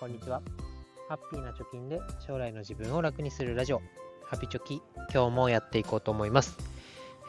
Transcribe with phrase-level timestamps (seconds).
[0.00, 0.40] こんにちは。
[1.10, 3.82] ハッピーな貯金で将来の自分を楽にするラジオ、
[4.24, 4.80] ハピチョキ、
[5.12, 6.56] 今日もやっていこうと思います。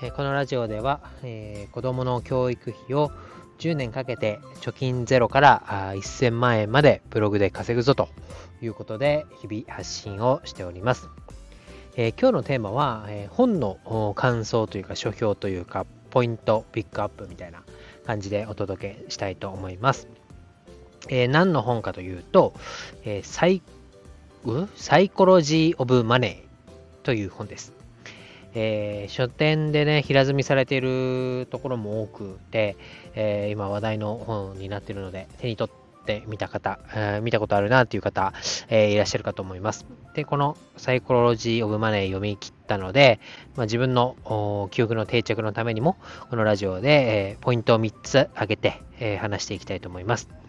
[0.02, 3.12] えーこのラジオでは、えー子供の教育費を
[3.60, 5.64] 10年かけて貯金ゼロから
[5.96, 8.08] 1000万円までブログで稼ぐぞと
[8.62, 11.10] いうことで日々発信をしております。
[11.98, 17.64] えー今日のテーマは、え本の感想というか書評というかポイントピックアップみたいな
[18.06, 20.08] 感じでお届けしたいと思います。
[21.10, 22.54] えー何の本かというと、
[23.06, 23.62] えーサイ
[24.76, 27.74] サイコロジー・オブ・マネーという本です。
[28.54, 32.76] えー書店でね、平積みされているところも多くて、
[33.16, 38.34] えー今話題の本になっているので、手に取ってみた方、えー見たことあるなという方、
[38.70, 39.86] えいらっしゃるかと思います。
[40.16, 43.20] で、このサイコロジー・オブ・マネー読み切ったので、
[43.56, 45.98] まあ、自分の記憶の定着のためにも、
[46.30, 50.41] このラジオで、えポイントを3つ挙げて、え話していきたいと思います。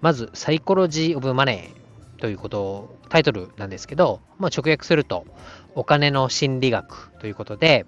[0.00, 5.26] まず、サイコロジー・オブ・マネーということを、タイトルなんですけど、まあ、直訳すると、
[5.74, 7.86] お金の心理学ということで、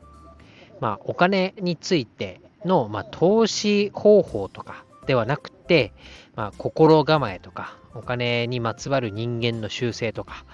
[0.81, 5.93] まあ、お金についての、まあ、投資方法とかではなくて、
[6.35, 10.45] まあ、心構えとか、お金にまつわる人間の習性とか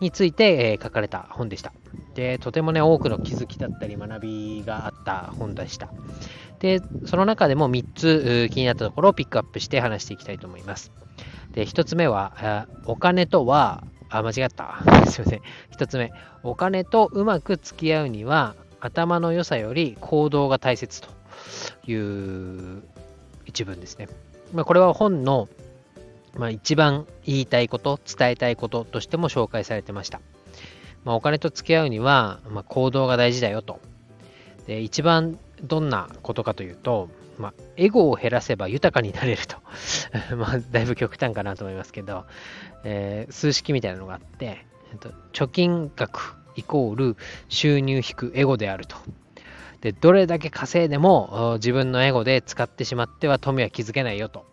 [0.00, 1.72] について、えー書かれた本でした。
[2.14, 5.92] で、とてもね、多くの気づきだったり学びがあった本でした。
[6.58, 10.92] で、その中でも3つ気になったところをピックアップして話していきたいと思います。
[11.58, 14.78] で、1つ目は、お金とは、あ、間違った。
[15.10, 15.42] すいません。
[15.76, 16.12] 1つ目、
[16.44, 21.08] お金とうまく付き合うには、頭の良さより行動が大切と
[21.90, 22.84] いう
[23.44, 24.08] 一文ですね。
[24.54, 25.48] まあ、これは本の、
[26.36, 30.20] まあ、一番言いたいこと、伝えたいこととしても紹介されてました。
[31.04, 33.80] まあ、お金と付き合うには、まあ、行動が大事だよと。
[34.68, 39.56] で、一番どんなことかというと、まあ、エゴを減らせば豊かになれると。
[40.36, 42.26] まあ、だいぶ極端かなと思いますけど、
[42.84, 47.16] えー数式みたいなのがあって、えっと貯金額イコール
[47.48, 48.96] 収入引くエゴであると。
[49.80, 54.44] で、どれだけ稼いでも自分のエゴで使ってしまっては富は築けないよと。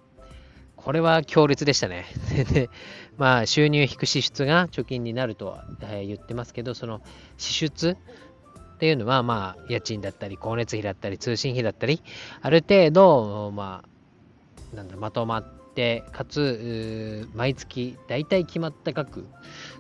[0.86, 2.06] これは強烈でしたね。
[2.54, 2.70] で、
[3.18, 7.02] まあ、収入引く支出が貯金になるとは、え言ってますけど、その
[7.38, 7.98] 支出
[8.76, 12.02] っていうのは、まあ、家賃だったり、光熱費だったり、通信費だったり、
[12.42, 13.84] ある程度、ま
[14.74, 15.44] あ、なんだ、まとまっ
[15.74, 19.24] て、かつ、毎月、大体決まった額っ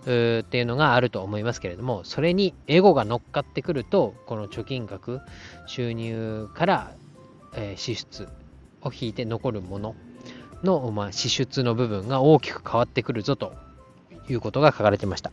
[0.05, 5.19] ていうのがあると思いますけれども、それにエゴが乗っかってくると、この貯金額、
[5.67, 6.91] 収入から、
[7.53, 8.27] えー支出
[8.81, 9.95] を引いて残るもの
[10.63, 13.53] の、まあ、支出の部分が大きく変わってくるぞと
[14.29, 15.31] いうことが書かれてました。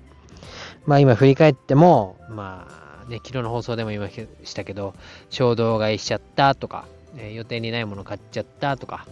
[0.87, 4.95] まあ今振り返っても、まあね、昨日の放送でも言いましたけど、
[5.31, 6.87] 衝動買いしちゃったとか、
[7.17, 9.07] え予定にないもの買っちゃったとか、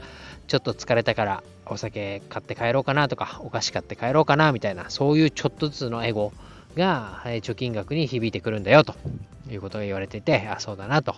[0.47, 6.33] ちょっと疲れたからお酒買って帰ろうかなとか、お菓子買って帰ろうかなみたいな、そういうちょっとずつのエゴ
[6.77, 8.95] が、え貯金額に響いてくるんだよと
[9.51, 11.15] いうことが言われていて、あ、そうだなと、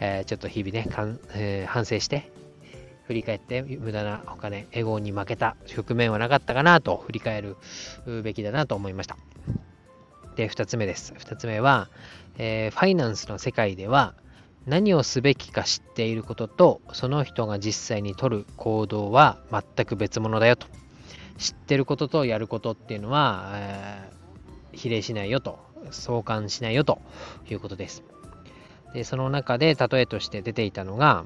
[0.00, 2.30] えーちょっと日々ね、かんえー反省して、
[3.06, 7.56] 振り返って無駄なお金、エゴに負けた局面はなかったかなと振り返る
[8.22, 9.16] べきだなと思いました。
[10.36, 11.14] で、2つ目です。
[11.14, 11.88] 2つ目は、
[12.38, 14.14] えーファイナンスの世界では
[14.66, 20.66] 何をすべきか知っていることとその人が実際に取る行動は全く別物だよと。
[21.38, 24.16] 知ってることとやることっていうのは、えー
[24.76, 25.58] 比例しないよと、
[25.90, 27.00] 相関しないよと
[27.48, 28.04] いうことです。
[28.92, 31.24] で、その中で例えとして出ていたのが、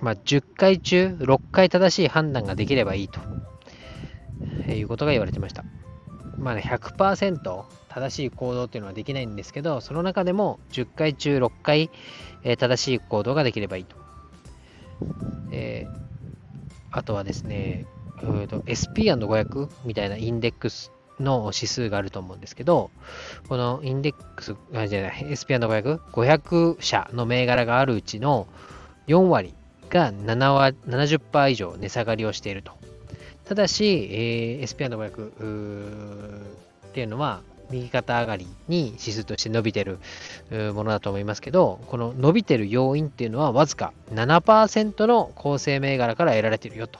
[0.00, 3.20] まあ、10回中6回正しい判断ができればいいと、
[4.66, 5.64] えいうことが言われてました。
[6.38, 11.90] まあね、100%正しい行動っていうのはできないんですけど、その中でも10回中6回、
[12.44, 13.96] えー正しい行動ができればいいと。
[15.50, 16.06] えー
[16.92, 17.84] あとはですね、
[18.22, 22.90] SP&500 みたいなインデックスの指数があると思うんですけど、
[23.48, 28.46] このインデックス、あじゃない、SP&500、500社の銘柄があるうちの
[29.08, 29.54] 4割
[29.90, 32.72] が7割70%以上値下がりをしていると。
[33.48, 36.40] ただし、えー SP&500
[36.88, 39.98] っていうのは右肩上がりに指数として伸びてる
[40.72, 46.98] ものだと思いますけど、この伸びてる要因っていうのはわずか7%の構成銘柄から得られてるよと。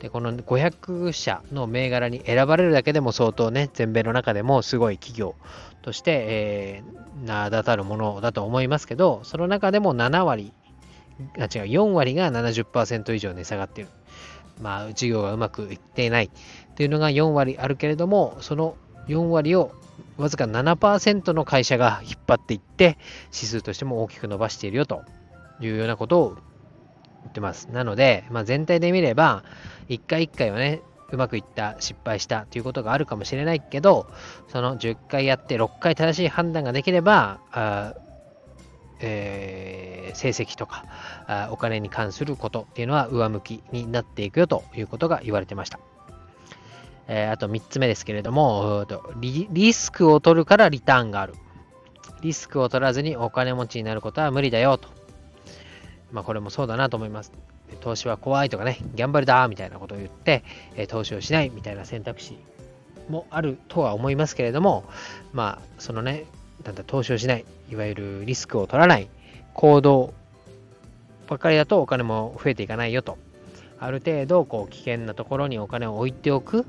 [0.00, 5.34] で、この500社の銘柄に選ばれるだけでも相当ね、全米の中でもすごい企業
[5.82, 10.52] として、えー名だたるものだと思いますけど、その中でも7割、
[11.36, 13.88] あ、違う、4割が70%以上値下がってる。
[14.60, 16.30] まあ、事業がうまくいっていないっ
[16.74, 18.76] ていうのが4割あるけれども、その
[19.08, 19.72] 4割を
[20.16, 25.02] わずか7%の会社が引っ張っていって、指数としても大きく伸ばしているよと
[25.60, 26.38] いうようなことを言
[27.30, 27.68] ってます。
[27.72, 29.44] なので、まあ、全体で見れば、
[29.88, 34.10] 一回一回はね、うまくいった、失敗したということがあるかもしれないけど、
[34.48, 37.94] その10回やって6回正しい判断ができれば、あ
[39.00, 40.84] えー、成績とか
[41.26, 45.78] あお金に関することっていうのは上向きになっていくよということが言われてました。
[47.10, 48.86] えー、あと3つ目ですけれども
[49.16, 51.34] リ、リスクを取るからリターンがある。
[52.20, 54.88] リスクを取らずにお金持ちになることは無理だよと。
[56.12, 57.32] まあこれもそうだなと思います。
[57.80, 60.42] 投資は怖いとかね、ギャンブルだみたいなことを言って、
[60.74, 62.38] え投資をしないみたいな選択肢
[63.08, 64.84] もあるとは思いますけれども、
[65.32, 66.24] まあそのね、
[66.62, 69.08] だんだん投資をしない、いわゆるリスクを取らない
[69.54, 70.14] 行動
[71.28, 73.18] ばかりだとお金も増えていかないよと。
[73.80, 76.66] ある程度こう危険なところにお金を置いておく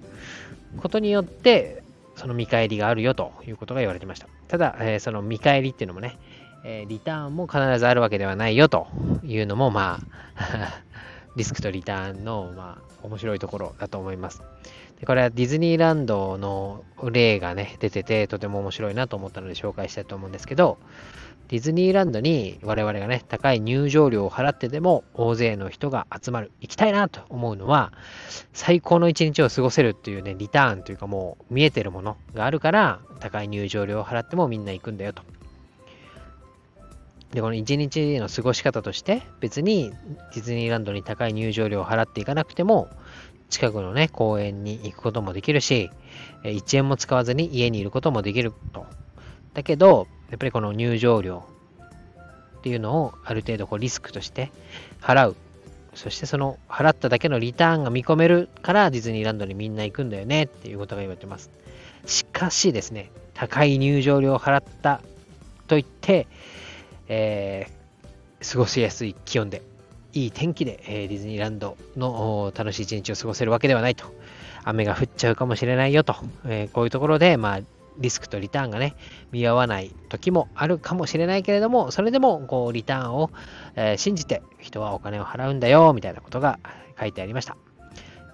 [0.78, 1.82] ことによって
[2.16, 4.28] その見返りがあるよということが言われてました。
[4.48, 6.18] ただ、えー、その見返りっていうのもね、
[6.64, 8.88] えー、リターンも必ずあるわけではないよと
[9.24, 10.00] いうのも、ま
[10.36, 10.82] あ
[11.36, 14.42] リスクとリターンの、まあ、面白いところだと思います。
[15.00, 20.78] でこれはディズニーランドの例がね、出てて、とても面白いなと思ったので紹介したいと思うんですけど、
[21.50, 27.92] ディズニーランドに我々がね、高い入場料を払ってでも大勢の人が集まる、行きたいなと思うのは、
[28.54, 35.24] 最高の一日を過ごせるっていうね、リターンというかもう見えてるものがあるから、高い入場料を払ってもみんな行くんだよと。
[37.34, 39.92] で、この一日の過ごし方として、別に
[40.34, 42.90] ディズニーランドに高い入場料を払っていかなくても、
[43.50, 45.90] 近くのね、公園に行くこともできるし、
[46.44, 48.86] 1円も使わずに家にいることもできると。
[49.54, 51.44] だけど、やっぱりこの入場料
[52.58, 54.52] っていうのをある程度こうリスクとして
[55.02, 55.36] 払う。
[55.96, 61.50] そしてその払っただけのリターンが見込めるからディズニーランドにみんな行くんだよねっていうことが言われてます。
[62.06, 65.02] しかしですね、高い入場料を払った
[65.68, 66.28] といって、
[67.10, 69.62] えー、過ごしやすい気温で、
[70.14, 74.06] いい天気で、えー、ディズニーランドの楽しい一日を過ごせるわけではないと。
[74.64, 76.16] 雨が降っちゃうかもしれないよと。
[76.46, 77.60] えー、こういうところで、まあ、
[77.98, 78.96] リスクとリターンがね、
[79.32, 83.32] 見合わない時もあるかもしれないけれども、それでも、こう、リターンを、
[83.76, 86.60] えー、信じて人はお金を払うんだよ、みたいなことが
[87.00, 87.58] 書いてありました。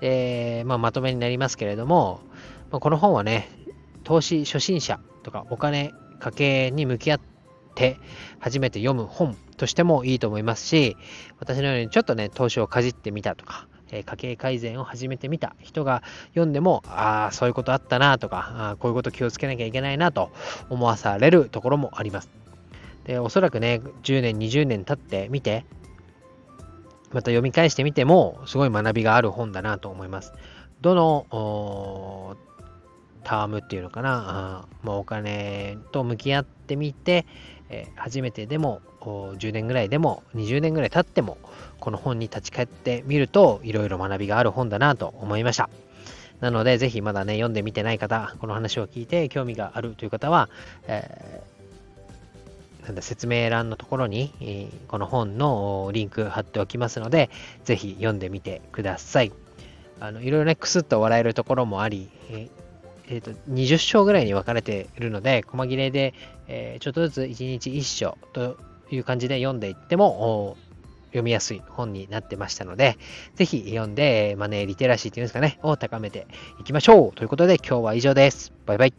[0.02, 2.20] えまあ、まとめになりますけれども、
[2.70, 3.50] まあ、この本はね、
[4.04, 7.35] 投資初心者とかお金、家計に向き合って
[7.76, 8.00] て
[8.40, 10.98] 初めて読む本としてもいいと思いますし、
[11.40, 20.32] 私のようにちょっとね、投資をかじってみたとか、え家計改善を始めてみた人が読んでも、ああ、そういうことあったなとか、あこういうこと気をつけなきゃいけないなと
[20.70, 22.30] 思わされるところもあります。
[23.06, 25.66] で、おそらくね、10年、20年経ってみて、
[27.12, 30.34] また読み返してみても、すごい学びがある本だなと思います。
[30.82, 32.36] どの
[33.26, 37.26] タームっていうのかな、あまあ、お金と向き合ってみて、
[37.70, 41.38] えー、初めてでも10年ぐらいでも20年ぐらい経っても
[41.80, 45.70] この本に立ち返ってみるといろいろ学びがある本だなと思いました。
[46.40, 50.50] なのでぜひまだね読んでみてない方この話を聞いて興味があるという方は、
[50.88, 57.30] えー、なんだ説明欄のところに、この本のリンク貼っておきますので
[57.64, 59.32] ぜひ読んでみてください。
[60.00, 62.10] あのいろいろねクスッと笑えるところもあり、
[63.08, 66.14] えーと、20章ぐらいに分かれているので、細切れで、
[66.48, 68.58] えー、ちょっとずつ1日1章と
[68.92, 70.58] いう感じで読んでいっても、
[71.10, 72.98] 読みやすい本になってましたので、
[73.36, 76.28] ぜひ読んで、マネーリテラシーっていうんですかね、を高めて
[76.60, 78.54] いきましょうということで、今日は以上です。
[78.66, 78.94] バイバイ。